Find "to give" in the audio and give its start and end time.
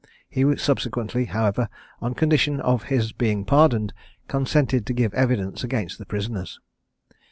4.87-5.13